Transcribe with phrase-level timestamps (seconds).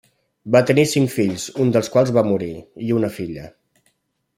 [0.55, 2.51] Va tenir cinc fills, un dels quals va morir,
[2.87, 3.49] i una filla.